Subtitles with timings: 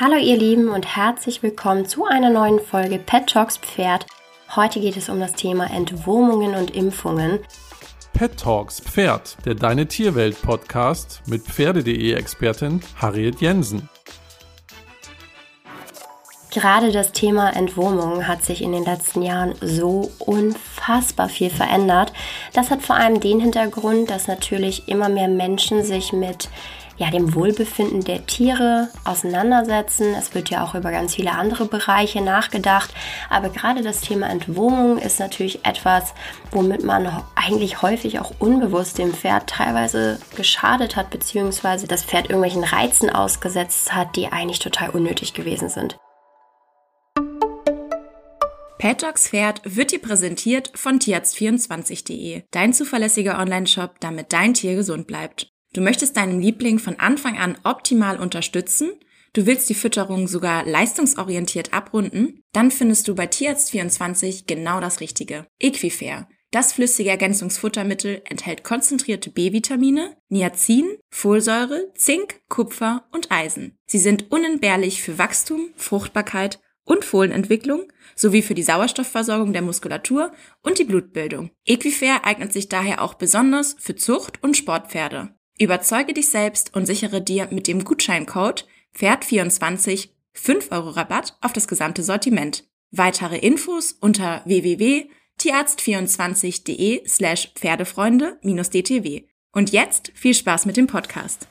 [0.00, 4.06] Hallo ihr Lieben und herzlich willkommen zu einer neuen Folge Pet Talks Pferd.
[4.56, 7.38] Heute geht es um das Thema Entwurmungen und Impfungen.
[8.12, 13.88] Pet Talks Pferd, der Deine Tierwelt Podcast mit Pferde.de Expertin Harriet Jensen.
[16.54, 22.12] Gerade das Thema Entwurmung hat sich in den letzten Jahren so unfassbar viel verändert.
[22.52, 26.48] Das hat vor allem den Hintergrund, dass natürlich immer mehr Menschen sich mit
[26.96, 30.14] ja, dem Wohlbefinden der Tiere auseinandersetzen.
[30.16, 32.94] Es wird ja auch über ganz viele andere Bereiche nachgedacht.
[33.28, 36.14] Aber gerade das Thema Entwurmung ist natürlich etwas,
[36.52, 42.62] womit man eigentlich häufig auch unbewusst dem Pferd teilweise geschadet hat, beziehungsweise das Pferd irgendwelchen
[42.62, 45.96] Reizen ausgesetzt hat, die eigentlich total unnötig gewesen sind.
[48.78, 55.52] Pet Pferd wird dir präsentiert von tierarzt24.de, dein zuverlässiger Online-Shop, damit dein Tier gesund bleibt.
[55.72, 58.92] Du möchtest deinen Liebling von Anfang an optimal unterstützen?
[59.32, 62.42] Du willst die Fütterung sogar leistungsorientiert abrunden?
[62.52, 65.46] Dann findest du bei Tierarzt24 genau das Richtige.
[65.58, 66.28] Equifair.
[66.52, 73.76] Das flüssige Ergänzungsfuttermittel enthält konzentrierte B-Vitamine, Niacin, Folsäure, Zink, Kupfer und Eisen.
[73.86, 80.30] Sie sind unentbehrlich für Wachstum, Fruchtbarkeit und Fohlenentwicklung sowie für die Sauerstoffversorgung der Muskulatur
[80.62, 81.50] und die Blutbildung.
[81.64, 85.34] Equifair eignet sich daher auch besonders für Zucht- und Sportpferde.
[85.58, 88.66] Überzeuge dich selbst und sichere dir mit dem Gutscheincode
[88.96, 92.64] Pferd24 5 Euro Rabatt auf das gesamte Sortiment.
[92.90, 99.28] Weitere Infos unter www.tierarzt24.de slash Pferdefreunde-dtw.
[99.52, 101.46] Und jetzt viel Spaß mit dem Podcast.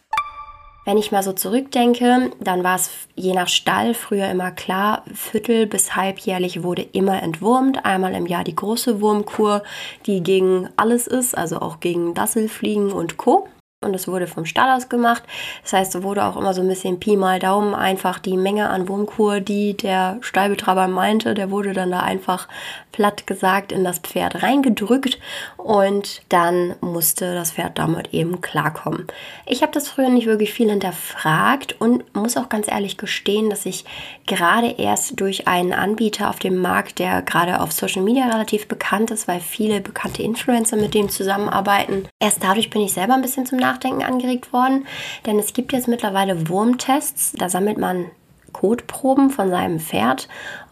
[0.85, 5.65] Wenn ich mal so zurückdenke, dann war es je nach Stall früher immer klar, viertel-
[5.65, 7.85] bis halbjährlich wurde immer entwurmt.
[7.85, 9.63] Einmal im Jahr die große Wurmkur,
[10.05, 13.47] die gegen alles ist, also auch gegen Dasselfliegen und Co
[13.83, 15.23] und es wurde vom Stall aus gemacht.
[15.63, 18.69] Das heißt, es wurde auch immer so ein bisschen Pi mal Daumen einfach die Menge
[18.69, 22.47] an Wurmkur, die der Stallbetreiber meinte, der wurde dann da einfach
[22.93, 25.19] platt gesagt in das Pferd reingedrückt
[25.57, 29.07] und dann musste das Pferd damit eben klarkommen.
[29.45, 33.65] Ich habe das früher nicht wirklich viel hinterfragt und muss auch ganz ehrlich gestehen, dass
[33.65, 33.83] ich
[34.25, 39.11] gerade erst durch einen Anbieter auf dem Markt, der gerade auf Social Media relativ bekannt
[39.11, 43.45] ist, weil viele bekannte Influencer mit dem zusammenarbeiten, erst dadurch bin ich selber ein bisschen
[43.45, 44.87] zum Nachdenken angeregt worden,
[45.25, 48.05] denn es gibt jetzt mittlerweile Wurmtests, da sammelt man
[48.53, 50.29] Kotproben von seinem Pferd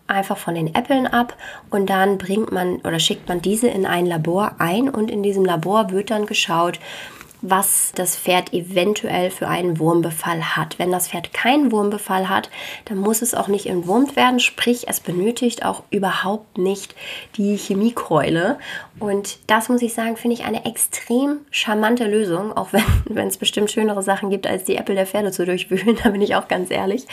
[0.08, 1.36] einfach von den Äppeln ab.
[1.70, 4.90] Und dann bringt man oder schickt man diese in ein Labor ein.
[4.90, 6.80] Und in diesem Labor wird dann geschaut,
[7.42, 10.78] was das Pferd eventuell für einen Wurmbefall hat.
[10.78, 12.50] Wenn das Pferd keinen Wurmbefall hat,
[12.86, 16.96] dann muss es auch nicht entwurmt werden, sprich es benötigt auch überhaupt nicht
[17.38, 18.60] die Chemiekeule.
[19.00, 23.72] Und das muss ich sagen, finde ich eine extrem charmante Lösung, auch wenn es bestimmt
[23.72, 26.70] schönere Sachen gibt, als die Äpfel der Pferde zu durchwühlen, da bin ich auch ganz
[26.70, 27.08] ehrlich.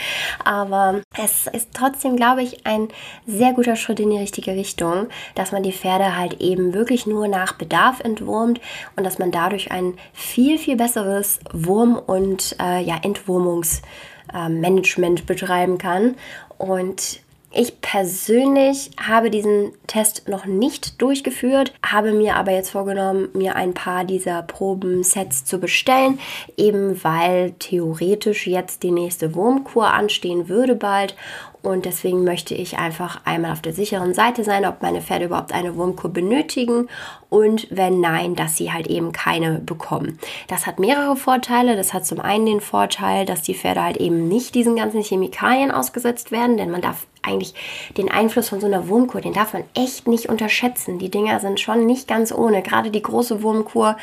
[0.44, 2.88] Aber es ist trotzdem, glaube ich, ein
[3.26, 7.28] sehr guter Schritt in die richtige Richtung, dass man die Pferde halt eben wirklich nur
[7.28, 8.60] nach Bedarf entwurmt
[8.96, 15.78] und dass man dadurch ein viel, viel besseres Wurm- und äh, ja, Entwurmungsmanagement äh, betreiben
[15.78, 16.16] kann.
[16.58, 17.20] Und
[17.50, 23.72] ich persönlich habe diesen Test noch nicht durchgeführt, habe mir aber jetzt vorgenommen, mir ein
[23.72, 26.18] paar dieser Probensets zu bestellen,
[26.56, 31.16] eben weil theoretisch jetzt die nächste Wurmkur anstehen würde bald
[31.62, 35.52] und deswegen möchte ich einfach einmal auf der sicheren Seite sein, ob meine Pferde überhaupt
[35.52, 36.88] eine Wurmkur benötigen
[37.30, 40.18] und wenn nein, dass sie halt eben keine bekommen.
[40.46, 41.76] Das hat mehrere Vorteile.
[41.76, 45.70] Das hat zum einen den Vorteil, dass die Pferde halt eben nicht diesen ganzen Chemikalien
[45.70, 47.54] ausgesetzt werden, denn man darf eigentlich
[47.96, 50.98] den Einfluss von so einer Wurmkur, den darf man echt nicht unterschätzen.
[50.98, 52.62] Die Dinger sind schon nicht ganz ohne.
[52.62, 53.96] Gerade die große Wurmkur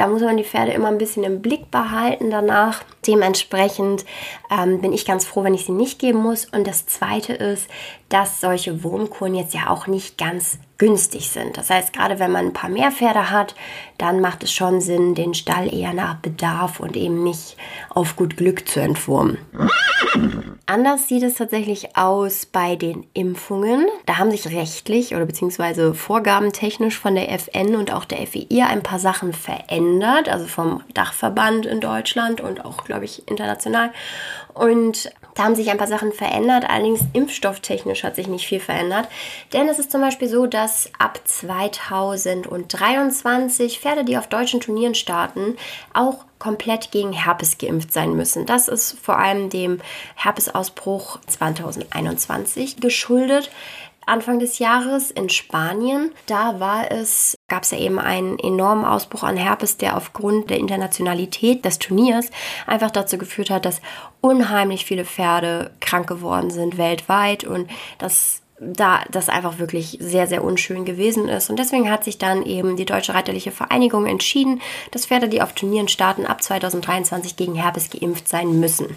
[0.00, 2.82] da muss man die Pferde immer ein bisschen im Blick behalten danach.
[3.06, 4.06] Dementsprechend
[4.50, 6.46] ähm, bin ich ganz froh, wenn ich sie nicht geben muss.
[6.46, 7.68] Und das Zweite ist,
[8.08, 11.58] dass solche Wurmkuren jetzt ja auch nicht ganz günstig sind.
[11.58, 13.54] Das heißt, gerade wenn man ein paar mehr Pferde hat,
[13.98, 17.58] dann macht es schon Sinn, den Stall eher nach Bedarf und eben nicht
[17.90, 19.36] auf gut Glück zu entwurmen.
[20.70, 23.88] Anders sieht es tatsächlich aus bei den Impfungen.
[24.06, 28.84] Da haben sich rechtlich oder beziehungsweise vorgabentechnisch von der FN und auch der FEI ein
[28.84, 33.90] paar Sachen verändert, also vom Dachverband in Deutschland und auch, glaube ich, international.
[34.54, 39.08] Und da haben sich ein paar Sachen verändert, allerdings impfstofftechnisch hat sich nicht viel verändert.
[39.52, 45.56] Denn es ist zum Beispiel so, dass ab 2023 Pferde, die auf deutschen Turnieren starten,
[45.92, 48.46] auch komplett gegen Herpes geimpft sein müssen.
[48.46, 49.80] Das ist vor allem dem
[50.16, 53.50] Herpesausbruch 2021 geschuldet.
[54.06, 56.12] Anfang des Jahres in Spanien.
[56.26, 60.58] Da war es, gab es ja eben einen enormen Ausbruch an Herpes, der aufgrund der
[60.58, 62.30] Internationalität des Turniers
[62.66, 63.80] einfach dazu geführt hat, dass
[64.20, 70.44] unheimlich viele Pferde krank geworden sind weltweit und das da das einfach wirklich sehr, sehr
[70.44, 71.48] unschön gewesen ist.
[71.48, 74.60] Und deswegen hat sich dann eben die Deutsche Reiterliche Vereinigung entschieden,
[74.90, 78.96] dass Pferde, die auf Turnieren starten, ab 2023 gegen Herpes geimpft sein müssen.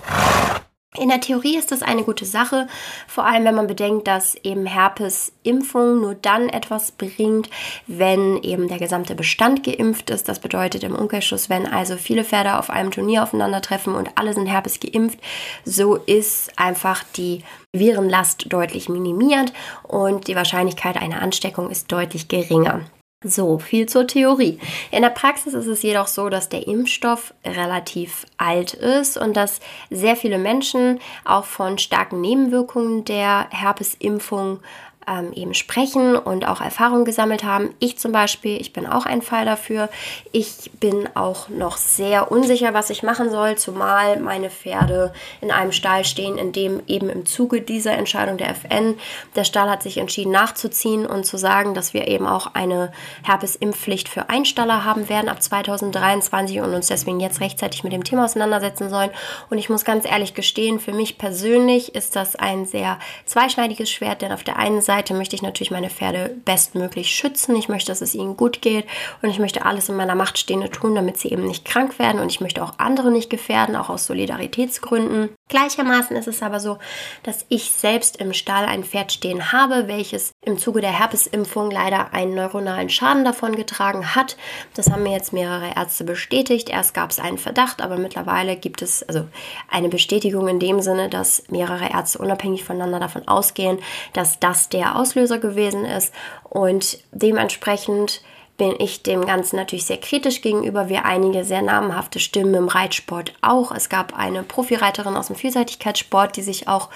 [0.99, 2.67] In der Theorie ist das eine gute Sache,
[3.07, 7.49] vor allem wenn man bedenkt, dass eben Herpesimpfung nur dann etwas bringt,
[7.87, 10.29] wenn eben der gesamte Bestand geimpft ist.
[10.29, 14.45] Das bedeutet im Umkehrschluss, wenn also viele Pferde auf einem Turnier aufeinandertreffen und alle sind
[14.45, 15.19] Herpes geimpft,
[15.65, 19.51] so ist einfach die Virenlast deutlich minimiert
[19.81, 22.81] und die Wahrscheinlichkeit einer Ansteckung ist deutlich geringer.
[23.23, 24.59] So, viel zur Theorie.
[24.91, 29.61] In der Praxis ist es jedoch so, dass der Impfstoff relativ alt ist und dass
[29.89, 34.59] sehr viele Menschen auch von starken Nebenwirkungen der Herpesimpfung
[35.07, 37.73] ähm, eben sprechen und auch Erfahrungen gesammelt haben.
[37.79, 39.89] Ich zum Beispiel, ich bin auch ein Fall dafür.
[40.31, 45.71] Ich bin auch noch sehr unsicher, was ich machen soll, zumal meine Pferde in einem
[45.71, 48.95] Stall stehen, in dem eben im Zuge dieser Entscheidung der FN
[49.35, 52.91] der Stall hat sich entschieden nachzuziehen und zu sagen, dass wir eben auch eine
[53.23, 58.25] Herpesimpfpflicht für Einstaller haben werden ab 2023 und uns deswegen jetzt rechtzeitig mit dem Thema
[58.25, 59.11] auseinandersetzen sollen.
[59.49, 64.21] Und ich muss ganz ehrlich gestehen, für mich persönlich ist das ein sehr zweischneidiges Schwert,
[64.21, 67.55] denn auf der einen Seite Seite möchte ich natürlich meine Pferde bestmöglich schützen.
[67.55, 68.85] Ich möchte, dass es ihnen gut geht
[69.23, 72.21] und ich möchte alles in meiner Macht Stehende tun, damit sie eben nicht krank werden
[72.21, 75.29] und ich möchte auch andere nicht gefährden, auch aus Solidaritätsgründen.
[75.49, 76.77] Gleichermaßen ist es aber so,
[77.23, 82.13] dass ich selbst im Stall ein Pferd stehen habe, welches im Zuge der Herpesimpfung leider
[82.13, 84.37] einen neuronalen Schaden davon getragen hat.
[84.75, 86.69] Das haben mir jetzt mehrere Ärzte bestätigt.
[86.69, 89.27] Erst gab es einen Verdacht, aber mittlerweile gibt es also
[89.69, 93.79] eine Bestätigung in dem Sinne, dass mehrere Ärzte unabhängig voneinander davon ausgehen,
[94.13, 96.13] dass das der Auslöser gewesen ist
[96.49, 98.21] und dementsprechend
[98.57, 103.33] bin ich dem Ganzen natürlich sehr kritisch gegenüber, wie einige sehr namhafte Stimmen im Reitsport
[103.41, 103.71] auch.
[103.71, 106.89] Es gab eine Profireiterin aus dem Vielseitigkeitssport, die sich auch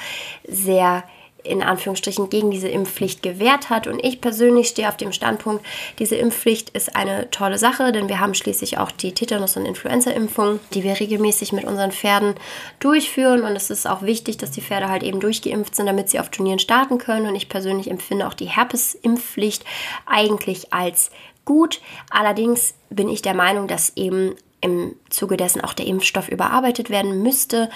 [0.47, 1.03] sehr
[1.43, 3.87] in Anführungsstrichen gegen diese Impfpflicht gewehrt hat.
[3.87, 5.65] Und ich persönlich stehe auf dem Standpunkt,
[5.99, 10.59] diese Impfpflicht ist eine tolle Sache, denn wir haben schließlich auch die Tetanus- und Influenza-Impfung,
[10.73, 12.35] die wir regelmäßig mit unseren Pferden
[12.79, 13.43] durchführen.
[13.43, 16.29] Und es ist auch wichtig, dass die Pferde halt eben durchgeimpft sind, damit sie auf
[16.29, 17.27] Turnieren starten können.
[17.27, 19.63] Und ich persönlich empfinde auch die Herpes-Impfpflicht
[20.05, 21.11] eigentlich als
[21.45, 21.81] gut.
[22.09, 27.21] Allerdings bin ich der Meinung, dass eben im Zuge dessen auch der Impfstoff überarbeitet werden
[27.21, 27.69] müsste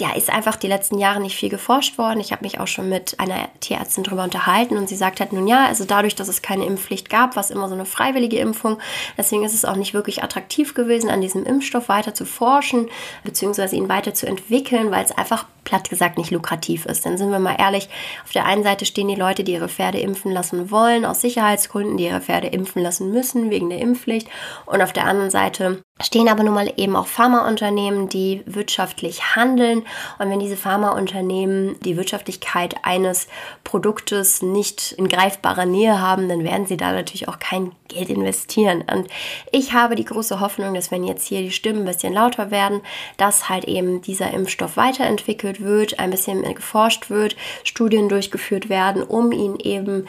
[0.00, 2.18] ja, ist einfach die letzten Jahre nicht viel geforscht worden.
[2.18, 5.46] Ich habe mich auch schon mit einer Tierärztin darüber unterhalten und sie sagt halt nun
[5.46, 8.78] ja, also dadurch, dass es keine Impfpflicht gab, war es immer so eine freiwillige Impfung.
[9.16, 12.88] Deswegen ist es auch nicht wirklich attraktiv gewesen, an diesem Impfstoff weiter zu forschen,
[13.22, 17.06] beziehungsweise ihn weiter zu entwickeln, weil es einfach platt gesagt nicht lukrativ ist.
[17.06, 17.88] Dann sind wir mal ehrlich,
[18.24, 21.96] auf der einen Seite stehen die Leute, die ihre Pferde impfen lassen wollen, aus Sicherheitsgründen,
[21.96, 24.28] die ihre Pferde impfen lassen müssen, wegen der Impfpflicht.
[24.66, 29.84] Und auf der anderen Seite stehen aber nun mal eben auch Pharmaunternehmen, die wirtschaftlich handeln.
[30.18, 33.28] Und wenn diese Pharmaunternehmen die Wirtschaftlichkeit eines
[33.62, 38.82] Produktes nicht in greifbarer Nähe haben, dann werden sie da natürlich auch kein Geld investieren.
[38.92, 39.06] Und
[39.52, 42.80] ich habe die große Hoffnung, dass wenn jetzt hier die Stimmen ein bisschen lauter werden,
[43.16, 49.30] dass halt eben dieser Impfstoff weiterentwickelt wird, ein bisschen geforscht wird, Studien durchgeführt werden, um
[49.30, 50.08] ihn eben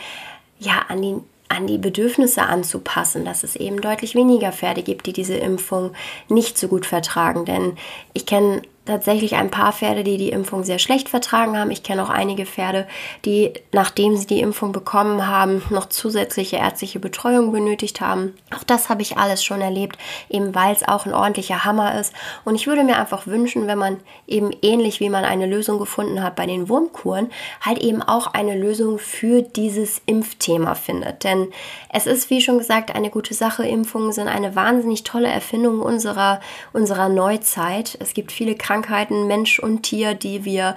[0.58, 1.16] ja an die
[1.48, 5.92] an die Bedürfnisse anzupassen, dass es eben deutlich weniger Pferde gibt, die diese Impfung
[6.28, 7.46] nicht so gut vertragen.
[7.46, 7.78] Denn
[8.14, 11.72] ich kenne tatsächlich ein paar Pferde, die die Impfung sehr schlecht vertragen haben.
[11.72, 12.88] Ich kenne auch einige Pferde,
[13.26, 18.36] die, nachdem sie die Impfung bekommen haben, noch zusätzliche ärztliche Betreuung benötigt haben.
[18.56, 19.98] Auch das habe ich alles schon erlebt,
[20.30, 22.14] eben weil es auch ein ordentlicher Hammer ist.
[22.44, 26.22] Und ich würde mir einfach wünschen, wenn man eben ähnlich wie man eine Lösung gefunden
[26.22, 27.32] hat bei den Wurmkuren,
[27.62, 31.24] halt eben auch eine Lösung für dieses Impfthema findet.
[31.24, 31.48] Denn
[31.90, 33.66] es ist, wie schon gesagt, eine gute Sache.
[33.66, 36.40] Impfungen sind eine wahnsinnig tolle Erfindung unserer,
[36.72, 37.98] unserer Neuzeit.
[38.00, 40.76] Es gibt viele Krankheiten, Krankheiten, Mensch und Tier, die wir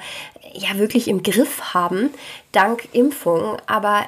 [0.53, 2.11] ja wirklich im Griff haben,
[2.53, 3.57] dank Impfung.
[3.67, 4.05] Aber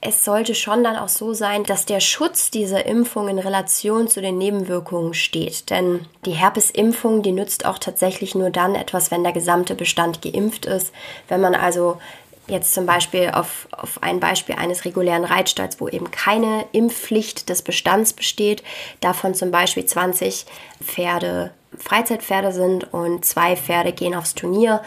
[0.00, 4.22] es sollte schon dann auch so sein, dass der Schutz dieser Impfung in Relation zu
[4.22, 5.68] den Nebenwirkungen steht.
[5.68, 10.64] Denn die Herpesimpfung, die nützt auch tatsächlich nur dann etwas, wenn der gesamte Bestand geimpft
[10.64, 10.92] ist.
[11.28, 11.98] Wenn man also
[12.46, 17.62] jetzt zum Beispiel auf, auf ein Beispiel eines regulären Reitstalls, wo eben keine Impfpflicht des
[17.62, 18.62] Bestands besteht,
[19.00, 20.46] davon zum Beispiel 20
[20.82, 24.82] Pferde Freizeitpferde sind und zwei Pferde gehen aufs Turnier,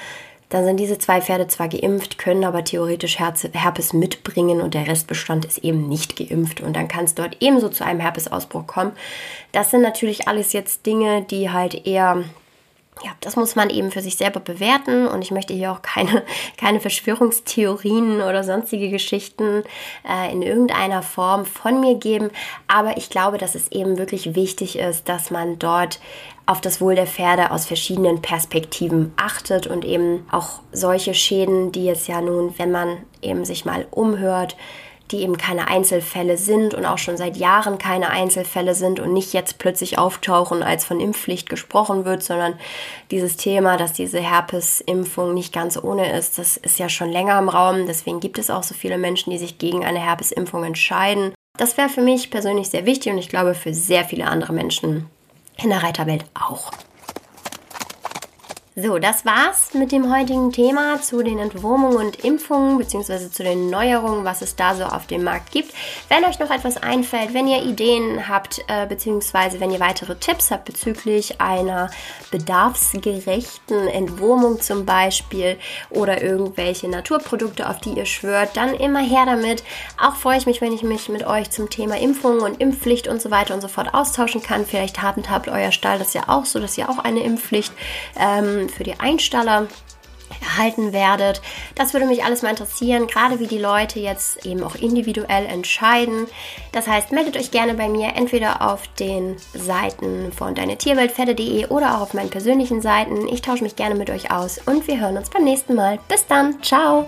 [0.50, 5.44] dann sind diese zwei Pferde zwar geimpft, können aber theoretisch Herpes mitbringen und der Restbestand
[5.44, 8.94] ist eben nicht geimpft und dann kann es dort ebenso zu einem Herpesausbruch kommen.
[9.52, 12.24] Das sind natürlich alles jetzt Dinge, die halt eher
[13.04, 15.08] ja, das muss man eben für sich selber bewerten.
[15.08, 16.24] Und ich möchte hier auch keine,
[16.58, 19.64] keine Verschwörungstheorien oder sonstige Geschichten
[20.08, 22.30] äh, in irgendeiner Form von mir geben,
[22.68, 26.00] aber ich glaube, dass es eben wirklich wichtig ist, dass man dort
[26.46, 31.86] auf das Wohl der Pferde aus verschiedenen Perspektiven achtet und eben auch solche Schäden, die
[31.86, 34.56] jetzt ja nun, wenn man eben sich mal umhört,
[35.12, 39.34] die eben keine Einzelfälle sind und auch schon seit Jahren keine Einzelfälle sind und nicht
[39.34, 42.54] jetzt plötzlich auftauchen, als von Impfpflicht gesprochen wird, sondern
[43.12, 47.50] dieses Thema, dass diese Herpesimpfung nicht ganz ohne ist, das ist ja schon länger im
[47.50, 47.88] Raum.
[47.88, 51.34] Deswegen gibt es auch so viele Menschen, die sich gegen eine Herpesimpfung entscheiden.
[51.58, 55.10] Das wäre für mich persönlich sehr wichtig und ich glaube für sehr viele andere Menschen
[55.58, 56.72] in der Reiterwelt auch.
[58.80, 63.72] So, das war's mit dem heutigen Thema zu den Entwurmungen und Impfungen beziehungsweise zu den
[63.72, 65.74] Neuerungen, was es da so auf dem Markt gibt.
[66.10, 70.52] Wenn euch noch etwas einfällt, wenn ihr Ideen habt äh, beziehungsweise wenn ihr weitere Tipps
[70.52, 71.90] habt bezüglich einer
[72.30, 75.58] bedarfsgerechten Entwurmung zum Beispiel
[75.90, 79.64] oder irgendwelche Naturprodukte, auf die ihr schwört, dann immer her damit.
[80.00, 83.24] Auch freue ich mich, wenn ich mich mit euch zum Thema Impfungen und Impfpflicht und
[83.24, 84.68] so weiter und so fort austauschen kann.
[84.68, 87.74] Vielleicht handhabt euer Stall das ja auch so, dass ihr auch eine Impfpflicht
[88.20, 89.68] ähm, für die Einstaller
[90.42, 91.42] erhalten werdet.
[91.76, 96.28] Das würde mich alles mal interessieren, gerade wie die Leute jetzt eben auch individuell entscheiden.
[96.72, 102.02] Das heißt, meldet euch gerne bei mir entweder auf den Seiten von deinetierweltpferde.de oder auch
[102.02, 103.28] auf meinen persönlichen Seiten.
[103.28, 106.00] Ich tausche mich gerne mit euch aus und wir hören uns beim nächsten Mal.
[106.08, 107.08] Bis dann, ciao!